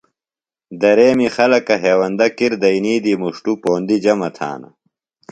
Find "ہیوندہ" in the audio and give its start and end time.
1.83-2.27